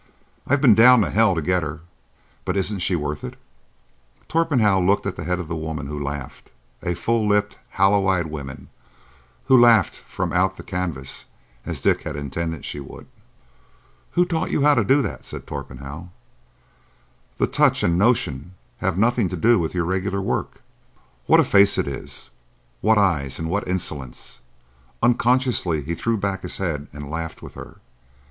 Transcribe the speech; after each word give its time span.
I've 0.47 0.61
been 0.61 0.73
down 0.73 1.01
to 1.01 1.11
hell 1.11 1.35
to 1.35 1.43
get 1.43 1.61
her; 1.61 1.81
but 2.43 2.57
isn't 2.57 2.79
she 2.79 2.95
worth 2.95 3.23
it?" 3.23 3.35
Torpenhow 4.27 4.79
looked 4.81 5.05
at 5.05 5.15
the 5.15 5.25
head 5.25 5.39
of 5.39 5.51
a 5.51 5.55
woman 5.55 5.85
who 5.85 6.03
laughed,—a 6.03 6.95
full 6.95 7.27
lipped, 7.27 7.59
hollow 7.73 8.07
eyed 8.07 8.25
woman 8.25 8.69
who 9.45 9.55
laughed 9.55 9.95
from 9.97 10.33
out 10.33 10.53
of 10.53 10.57
the 10.57 10.63
canvas 10.63 11.25
as 11.67 11.81
Dick 11.81 12.01
had 12.01 12.15
intended 12.15 12.65
she 12.65 12.79
would. 12.79 13.05
"Who 14.13 14.25
taught 14.25 14.49
you 14.49 14.63
how 14.63 14.73
to 14.73 14.83
do 14.83 15.05
it?" 15.05 15.23
said 15.23 15.45
Torpenhow. 15.45 16.09
"The 17.37 17.45
touch 17.45 17.83
and 17.83 17.95
notion 17.95 18.55
have 18.79 18.97
nothing 18.97 19.29
to 19.29 19.37
do 19.37 19.59
with 19.59 19.75
your 19.75 19.85
regular 19.85 20.19
work. 20.19 20.61
What 21.27 21.39
a 21.39 21.43
face 21.43 21.77
it 21.77 21.87
is! 21.87 22.31
What 22.81 22.97
eyes, 22.97 23.37
and 23.37 23.51
what 23.51 23.67
insolence!" 23.67 24.39
Unconsciously 25.03 25.83
he 25.83 25.93
threw 25.93 26.17
back 26.17 26.41
his 26.41 26.57
head 26.57 26.87
and 26.91 27.07
laughed 27.11 27.43
with 27.43 27.53
her. 27.53 27.75